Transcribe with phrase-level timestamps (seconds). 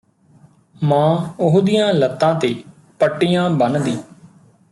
[0.81, 2.53] ਮਾਂ ਉਹਦੀਆਂ ਲੱਤਾਂ ਤੇ
[2.99, 3.97] ਪੱਟੀਆਂ ਬੰਨ੍ਹਦੀ